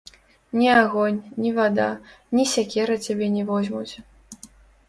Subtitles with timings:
[0.59, 1.87] Ні агонь, ні вада,
[2.39, 3.93] ні сякера цябе не возьмуць.